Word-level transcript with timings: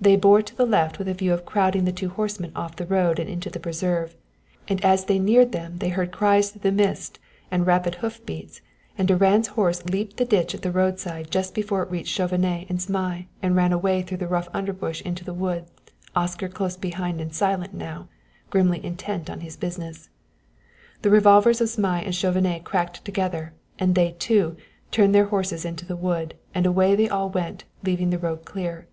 They 0.00 0.16
bore 0.16 0.42
to 0.42 0.54
the 0.54 0.66
left 0.66 0.98
with 0.98 1.08
a 1.08 1.14
view 1.14 1.32
of 1.32 1.46
crowding 1.46 1.86
the 1.86 1.92
two 1.92 2.10
horsemen 2.10 2.52
off 2.54 2.76
the 2.76 2.84
road 2.84 3.18
and 3.18 3.26
into 3.30 3.48
the 3.48 3.60
preserve, 3.60 4.14
and 4.68 4.84
as 4.84 5.06
they 5.06 5.18
neared 5.18 5.52
them 5.52 5.78
they 5.78 5.88
heard 5.88 6.12
cries 6.12 6.50
through 6.50 6.60
the 6.60 6.72
mist 6.72 7.18
and 7.50 7.66
rapid 7.66 7.94
hoof 7.94 8.20
beats, 8.26 8.60
and 8.98 9.08
Durand's 9.08 9.48
horse 9.56 9.82
leaped 9.86 10.18
the 10.18 10.26
ditch 10.26 10.54
at 10.54 10.60
the 10.60 10.70
roadside 10.72 11.30
just 11.30 11.54
before 11.54 11.82
it 11.82 11.90
reached 11.90 12.12
Chauvenet 12.14 12.66
and 12.68 12.80
Zmai 12.82 13.28
and 13.42 13.56
ran 13.56 13.72
away 13.72 14.02
through 14.02 14.18
the 14.18 14.26
rough 14.28 14.48
underbrush 14.52 15.00
into 15.00 15.24
the 15.24 15.32
wood, 15.32 15.64
Oscar 16.14 16.48
close 16.50 16.76
behind 16.76 17.18
and 17.18 17.32
silent 17.34 17.72
now, 17.72 18.08
grimly 18.50 18.84
intent 18.84 19.30
on 19.30 19.40
his 19.40 19.56
business. 19.56 20.10
The 21.00 21.08
revolvers 21.08 21.62
of 21.62 21.68
Zmai 21.70 22.02
and 22.04 22.14
Chauvenet 22.14 22.62
cracked 22.64 23.06
together, 23.06 23.54
and 23.78 23.94
they, 23.94 24.14
too, 24.18 24.58
turned 24.90 25.14
their 25.14 25.26
horses 25.26 25.64
into 25.64 25.86
the 25.86 25.96
wood, 25.96 26.34
and 26.54 26.66
away 26.66 26.94
they 26.94 27.08
all 27.08 27.30
went, 27.30 27.64
leaving 27.82 28.10
the 28.10 28.18
road 28.18 28.44
clear. 28.44 28.86